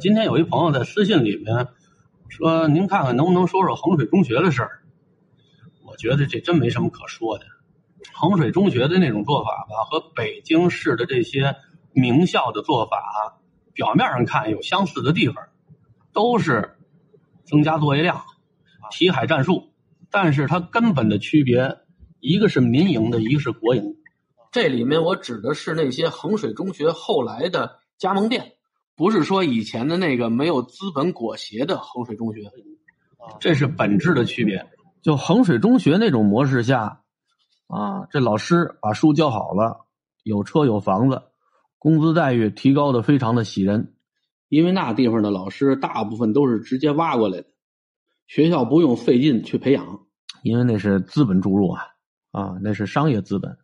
[0.00, 1.68] 今天有一朋友在私信里面
[2.28, 4.82] 说：“您看看能不能说说衡水中学的事儿？”
[5.86, 7.46] 我觉得这真没什么可说的。
[8.12, 11.54] 衡水中学的那种做法吧，和北京市的这些
[11.92, 13.38] 名校的做法，
[13.72, 15.46] 表面上看有相似的地方，
[16.12, 16.76] 都是
[17.44, 18.22] 增加作业量、
[18.90, 19.70] 题海战术，
[20.10, 21.76] 但是它根本的区别，
[22.18, 23.96] 一个是民营的，一个是国营。
[24.50, 28.53] 这里面我指的是那些衡水中学后来的加盟店，
[28.96, 32.50] 不是说以前的那个没有资本裹挟的衡水中学，
[33.40, 34.68] 这是本质的区别。
[35.02, 37.02] 就衡水中学那种模式下，
[37.66, 39.86] 啊，这老师把书教好了，
[40.22, 41.22] 有车有房子，
[41.78, 43.94] 工资待遇提高的非常的喜人，
[44.48, 47.48] 因为那地方的老师大部分都是直接挖过来的，
[48.26, 50.06] 学校不用费劲去培养，
[50.42, 51.82] 因为那是资本注入啊，
[52.30, 53.58] 啊，那是商业资本。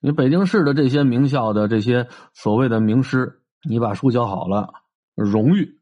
[0.00, 4.72] 你北京市的这些名校的这些所谓的名师，你把书教好了，
[5.14, 5.78] 荣誉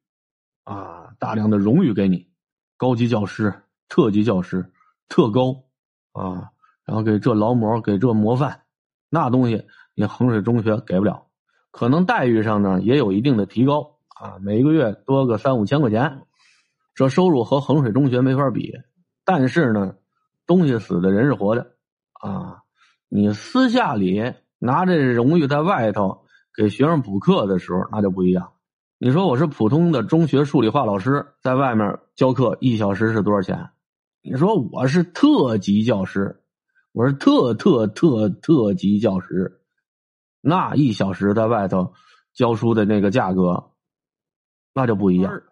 [0.64, 2.28] 啊，大量的荣誉给你，
[2.76, 4.70] 高级教师、特级教师、
[5.08, 5.64] 特高
[6.12, 6.50] 啊，
[6.84, 8.62] 然后给这劳模，给这模范，
[9.08, 11.26] 那东西你衡水中学给不了，
[11.70, 16.26] 可能待遇上呢也有一定的提高啊，每个月多个三五千块钱，
[16.94, 18.74] 这收入和衡水中学没法比，
[19.24, 19.94] 但是呢，
[20.46, 21.74] 东西死的人是活的
[22.12, 22.62] 啊。
[23.08, 28.52] 你私下里拿这荣誉在外头给学生补课的时候，那就不一样。
[28.98, 33.70] 你说我是普通的中学数理化老师，在外面教课一小时是多少钱？
[34.22, 36.42] 你说我是特级教师，
[36.92, 39.60] 我是特特特特级教师，
[40.42, 41.94] 那一小时在外头
[42.34, 43.70] 教书的那个价格，
[44.74, 45.42] 那就不一样。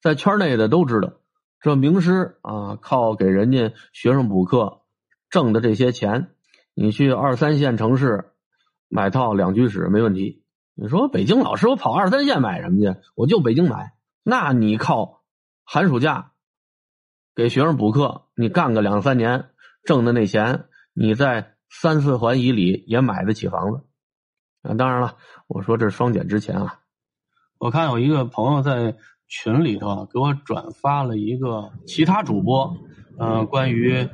[0.00, 1.14] 在圈内的都知道，
[1.60, 4.82] 这名师啊，靠给人家学生补课
[5.30, 6.28] 挣的这些钱。
[6.74, 8.32] 你去二三线城市
[8.88, 10.41] 买套两居室没问题。
[10.74, 12.98] 你说北京老师，我跑二三线买什么去？
[13.14, 13.92] 我就北京买。
[14.22, 15.22] 那你靠
[15.64, 16.32] 寒暑假
[17.34, 19.50] 给学生补课，你干个两三年
[19.84, 23.84] 挣的那钱，你在三四环以里也买得起房子。
[24.62, 25.16] 啊，当然了，
[25.46, 26.80] 我说这是双减之前啊。
[27.58, 28.96] 我看有一个朋友在
[29.28, 32.76] 群里头给我转发了一个其他主播，
[33.18, 34.08] 嗯，关于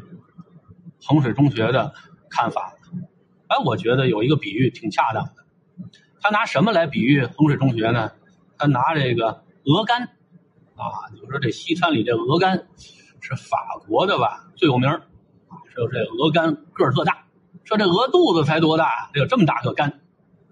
[1.00, 1.92] 衡水中学的。
[2.30, 2.74] 看法，
[3.46, 5.32] 哎，我觉得有一个比喻挺恰当的。
[6.20, 8.12] 他拿什么来比喻衡水中学呢？
[8.56, 10.02] 他拿这个鹅肝，
[10.74, 12.66] 啊，就说这西餐里这鹅肝
[13.20, 15.02] 是法国的吧，最有名啊。
[15.74, 17.26] 说这鹅肝个儿特大，
[17.64, 20.00] 说这鹅肚子才多大，得有这么大个肝，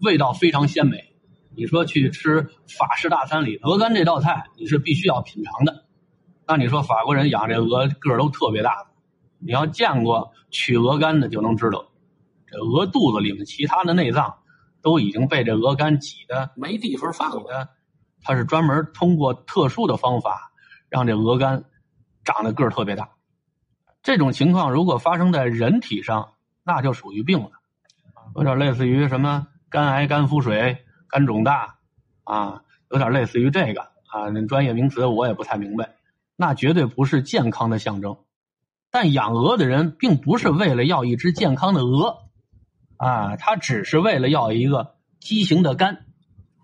[0.02, 1.12] 味道非常鲜美。
[1.56, 5.84] 你说去吃法式大餐里鹅肝这道菜，你是必须要品尝的。
[6.46, 8.86] 那你说法国人养这鹅个儿都特别大。
[9.38, 11.86] 你要见过取鹅肝的，就能知道，
[12.46, 14.36] 这鹅肚子里面其他的内脏
[14.86, 17.70] 都已经被这鹅肝挤的没地方放了。
[18.22, 20.52] 它是专门通过特殊的方法
[20.88, 21.64] 让这鹅肝
[22.22, 23.08] 长得个儿特别大。
[24.04, 27.50] 这种情况如果发生在人体上，那就属于病了，
[28.36, 31.78] 有点类似于什么肝癌、肝腹水、肝肿大
[32.22, 34.28] 啊，有点类似于这个啊。
[34.32, 35.96] 那专业名词我也不太明白，
[36.36, 38.18] 那绝对不是健康的象征。
[38.92, 42.25] 但养鹅的人并不是为了要一只健康的鹅，
[42.96, 46.06] 啊，他只是为了要一个畸形的肝，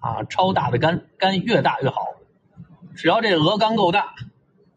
[0.00, 2.02] 啊，超大的肝，肝越大越好。
[2.94, 4.14] 只要这鹅肝够大，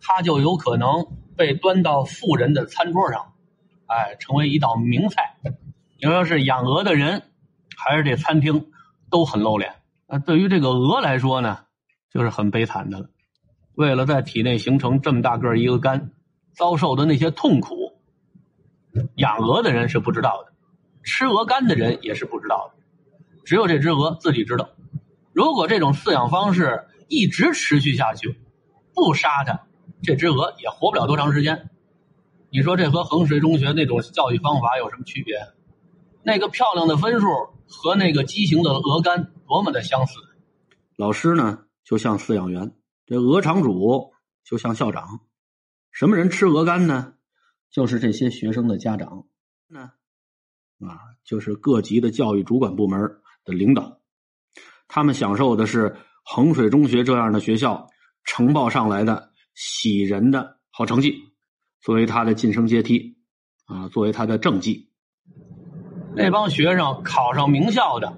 [0.02, 3.34] 它就有可能被端到富人的餐桌上，
[3.88, 5.36] 哎，成为一道名菜。
[5.98, 7.24] 你说是养鹅的人，
[7.78, 8.72] 还是这餐厅，
[9.10, 9.76] 都很露脸。
[10.08, 11.60] 那对于这个鹅来说呢，
[12.12, 13.10] 就是很悲惨的了。
[13.74, 16.12] 为了在体内形成这么大个一个肝。
[16.58, 18.00] 遭受的那些痛苦，
[19.16, 20.54] 养鹅的人是不知道的，
[21.06, 22.84] 吃鹅肝的人也是不知道的，
[23.46, 24.72] 只有这只鹅自己知道。
[25.32, 28.40] 如果这种饲养方式一直持续下去，
[28.94, 29.68] 不杀它，
[30.02, 31.70] 这只鹅也活不了多长时间。
[32.50, 35.36] 你说这和衡水中学那种教育方法有什么区别？
[36.24, 37.28] 那个漂亮的分数
[37.68, 40.14] 和那个畸形的鹅肝多么的相似。
[40.98, 42.72] 老师呢，就像饲养员；
[43.06, 44.12] 这鹅场主
[44.44, 45.20] 就像校长。
[45.92, 47.14] 什么人吃鹅肝呢？
[47.70, 49.26] 就是这些学生的家长，
[49.68, 49.92] 呢，
[50.88, 53.00] 啊，就是各级的教育主管部门
[53.44, 54.00] 的领导，
[54.88, 57.88] 他们享受的是衡水中学这样的学校
[58.24, 61.16] 呈报上来的喜人的好成绩，
[61.82, 63.18] 作为他的晋升阶梯，
[63.66, 64.90] 啊，作为他的政绩。
[66.16, 68.16] 那帮学生考上名校的，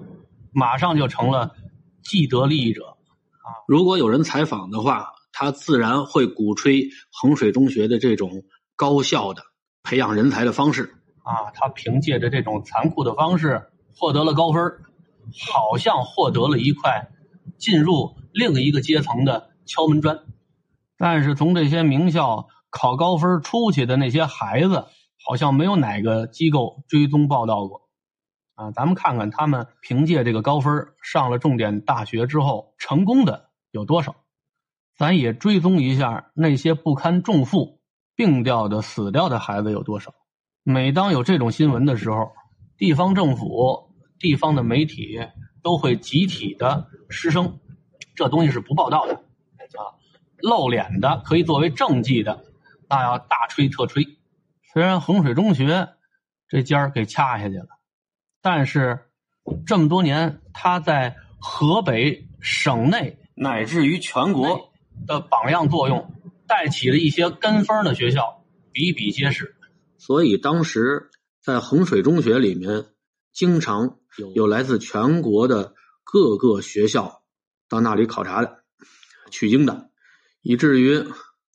[0.52, 1.54] 马上就成了
[2.02, 5.14] 既得利益者，啊，如果有人采访的话。
[5.30, 8.42] 他自然会鼓吹衡水中学的这种
[8.74, 9.42] 高效的
[9.84, 10.97] 培养人才的方式
[11.28, 11.50] 啊！
[11.52, 14.62] 他凭借着这种残酷的方式获得了高分
[15.38, 17.10] 好像获得了一块
[17.58, 20.18] 进入另一个阶层的敲门砖。
[20.96, 24.86] 但是从这些名校考高分出去的那些孩子，
[25.22, 27.82] 好像没有哪个机构追踪报道过。
[28.54, 34.16] 啊，咱们看看他们凭借这个高分上了重点大学之后成功的有多少？
[34.96, 37.80] 咱也追踪一下那些不堪重负、
[38.16, 40.14] 病掉的、死掉的孩子有多少。
[40.70, 42.34] 每当有这种新闻的时候，
[42.76, 43.88] 地方政府、
[44.18, 45.18] 地方的媒体
[45.62, 47.58] 都会集体的失声。
[48.14, 49.96] 这东西是不报道的啊，
[50.42, 52.44] 露脸的可以作为政绩的，
[52.86, 54.18] 那要大吹特吹。
[54.74, 55.88] 虽然衡水中学
[56.50, 57.68] 这尖儿给掐下去了。
[58.42, 59.06] 但是，
[59.64, 64.70] 这么多年，他在河北省内乃至于全国
[65.06, 66.12] 的榜样作用，
[66.46, 69.54] 带起了一些跟风的学校比比皆是。
[69.98, 71.10] 所以当时
[71.42, 72.86] 在衡水中学里面，
[73.32, 73.98] 经常
[74.34, 75.74] 有来自全国的
[76.04, 77.22] 各个学校
[77.68, 78.64] 到那里考察的、
[79.30, 79.90] 取经的，
[80.40, 81.04] 以至于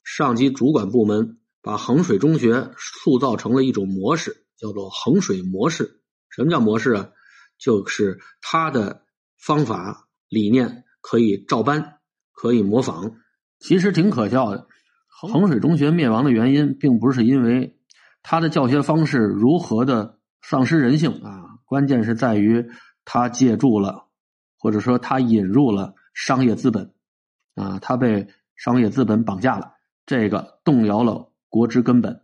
[0.03, 6.01] 上级主管部门把衡水中学塑造成了一种模式，叫做衡水模式。
[6.29, 7.09] 什么叫模式啊？
[7.57, 9.03] 就是他的
[9.37, 11.99] 方法理念可以照搬，
[12.33, 13.15] 可以模仿。
[13.59, 14.67] 其实挺可笑的。
[15.07, 17.79] 衡水中学灭亡的原因，并不是因为
[18.23, 22.71] 他的教学方式如何的丧失人性啊，关键是在于
[23.05, 24.05] 他借助了，
[24.57, 26.93] 或者说他引入了商业资本
[27.55, 29.73] 啊，他被商业资本绑架了，
[30.05, 32.21] 这个动摇了国之根本。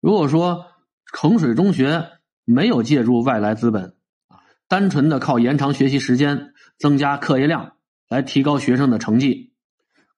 [0.00, 0.66] 如果说
[1.12, 2.04] 衡水中学，
[2.44, 3.94] 没有借助外来资本，
[4.26, 7.74] 啊，单纯的靠延长学习时间、增加课业量
[8.08, 9.52] 来提高学生的成绩，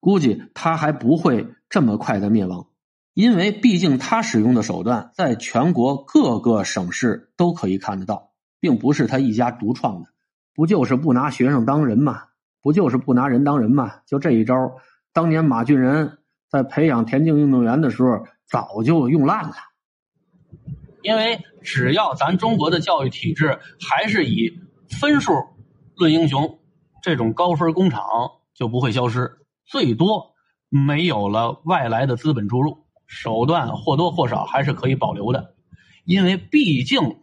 [0.01, 2.69] 估计他还不会这么快的灭亡，
[3.15, 8.31] 因为毕竟他使用的手段在全国各个省市都可以看得到，
[8.61, 10.09] 并不是他一家独创的，
[10.55, 12.25] 不就是不拿学生当人吗？
[12.63, 14.01] 不就是不拿人当人吗？
[14.07, 14.55] 就这一招，
[15.13, 16.19] 当年马俊仁
[16.49, 19.55] 在培养田径运动员的时候早就用烂了。
[21.03, 24.61] 因为只要咱中国的教育体制还是以
[25.01, 25.33] 分数
[25.97, 26.59] 论英雄，
[27.03, 28.03] 这种高分工厂
[28.55, 29.39] 就不会消失。
[29.65, 30.35] 最多
[30.69, 32.77] 没有了外来的资本注入，
[33.11, 35.57] 手段或多或少还是可以保留的。
[36.05, 37.19] 因为毕竟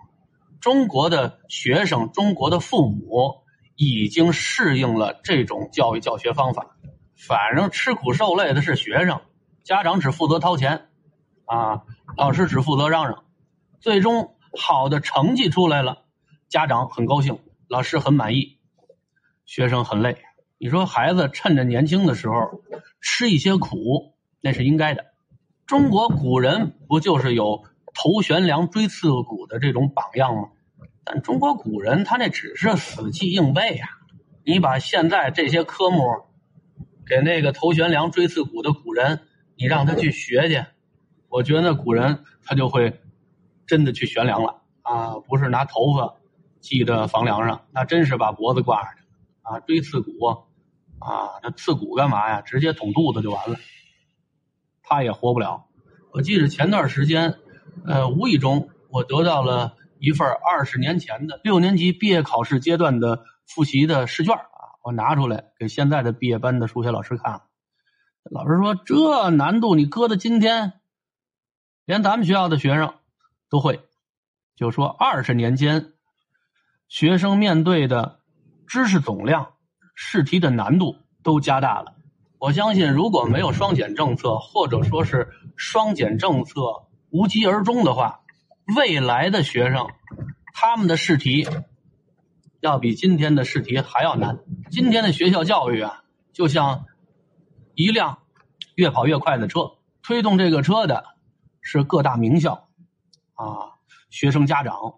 [0.60, 3.38] 中国的学生、中国的父母
[3.78, 6.76] 已经适应了这种教育教学方法。
[7.16, 9.22] 反正吃苦受累的是学生，
[9.64, 10.90] 家长只负责掏钱，
[11.46, 11.84] 啊，
[12.18, 13.24] 老师只负责嚷嚷。
[13.80, 16.04] 最终好的成绩出来了，
[16.50, 17.40] 家长很高兴，
[17.70, 18.58] 老师很满意，
[19.46, 20.18] 学生很累。
[20.58, 22.62] 你说孩子趁着年轻的时候
[23.00, 25.06] 吃一些苦，那是应该的。
[25.68, 30.50] 中国古人不就是有头悬梁锥刺股的这种榜样吗？
[31.04, 33.88] 但中国古人他那只是死记硬背呀。
[34.44, 36.02] 你把现在这些科目
[37.06, 39.20] 给那个头悬梁锥刺股的古人，
[39.56, 40.66] 你让他去学去，
[41.30, 43.00] 我觉得古人他就会。
[43.68, 45.20] 真的去悬梁了啊！
[45.28, 46.16] 不是拿头发
[46.62, 49.04] 系在房梁上，那真是把脖子挂上去
[49.42, 49.60] 啊！
[49.60, 50.10] 锥刺股
[51.00, 52.40] 啊，那刺骨干嘛呀？
[52.40, 53.58] 直接捅肚子就完了，
[54.88, 55.66] 他也活不了。
[56.12, 57.36] 我记得前段时间，
[57.86, 67.42] 呃，无意中我得到了一份二十年前的六年级毕业考试阶段的复习的试卷啊，我拿出来给现在的毕业班的数学老师看。
[68.32, 70.74] 老师说：“这难度你搁到今天，
[71.86, 72.94] 连咱们学校的学生。”
[73.50, 73.82] 都会，
[74.56, 75.94] 就说二十年间，
[76.90, 78.20] 学生面对的
[78.68, 79.54] 知识总量、
[79.96, 81.96] 试题的难度都加大了。
[82.40, 86.62] 我相信，如果没有双减政策，或者说是双减政策
[87.10, 88.22] 无疾而终的话，
[88.76, 89.88] 未来的学生
[90.54, 91.48] 他们的试题
[92.60, 94.40] 要比今天的试题还要难。
[94.70, 96.86] 今天的学校教育啊，就像
[97.74, 98.20] 一辆
[98.76, 99.72] 越跑越快的车，
[100.04, 101.06] 推动这个车的
[101.62, 102.68] 是各大名校。
[103.34, 103.78] 啊，
[104.10, 104.96] 学生家长，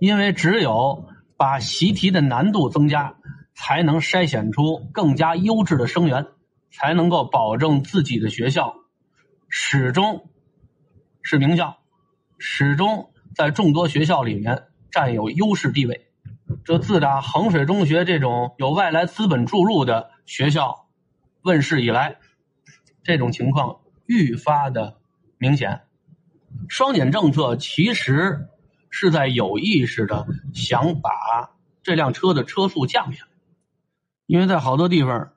[0.00, 3.16] 因为只有把习题的难度增加，
[3.54, 6.28] 才能筛选出更加优质的生源，
[6.70, 8.76] 才能够保证自己的学校
[9.48, 10.30] 始终
[11.22, 11.78] 是名校，
[12.38, 16.06] 始终在众多学校里面占有优势地位。
[16.64, 20.88] 这自打衡水中学这种有外来资本注入的学校
[21.42, 22.18] 问世以来，
[23.02, 24.98] 这种情况愈发的
[25.36, 25.82] 明显。
[26.68, 28.48] 双减政策其实
[28.88, 31.10] 是在有意识的想把
[31.82, 33.30] 这辆车的车速降下来，
[34.26, 35.32] 因为在好多地方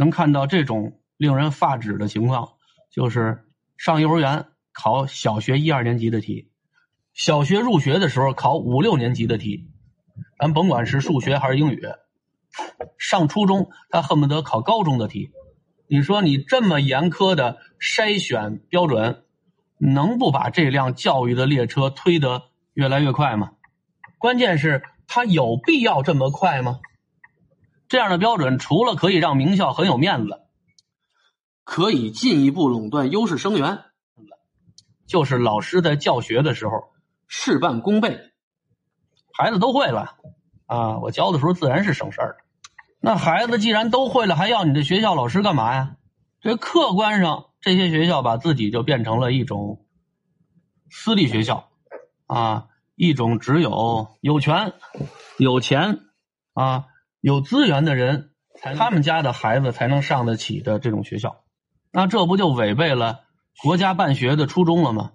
[0.00, 2.52] 能看到这种令人发指的情况，
[2.90, 3.44] 就是
[3.76, 6.50] 上幼儿园考小学一二年级的题，
[7.12, 9.68] 小学入学的时候考五六年级的题，
[10.38, 11.82] 咱甭管是数学还是英语，
[12.96, 15.32] 上初中他恨不得考高中的题，
[15.86, 19.24] 你说你这么严苛的筛选标准，
[19.76, 23.52] 能不把这辆教育的列车推得越来越快吗？
[24.16, 26.80] 关键是它有必要这么快吗？
[27.90, 30.40] 这样的标准除了可以让名校很有面子，
[31.64, 33.80] 可以进一步垄断优势生源，
[35.08, 36.92] 就是老师在教学的时候
[37.26, 38.20] 事半功倍，
[39.36, 40.14] 孩子都会了
[40.66, 41.00] 啊！
[41.00, 42.44] 我教的时候自然是省事儿的。
[43.00, 45.96] 那孩子既然都会了，还要你的学校老师干嘛呀？
[46.40, 49.84] 这客观上，这些学校把自己就变成了一种
[50.90, 51.70] 私立学校
[52.28, 54.74] 啊，一种只有有权、
[55.38, 55.98] 有钱
[56.54, 56.84] 啊、
[57.20, 58.30] 有资源的人
[58.76, 61.44] 他们家的孩子才能上得起的这种学校。
[61.92, 63.20] 那这不就违背了
[63.62, 65.12] 国家办学的初衷了吗？